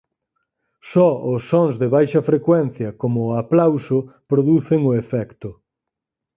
[0.91, 3.97] Só os sons de baixa frecuencia como o aplauso
[4.31, 5.49] producen o efecto.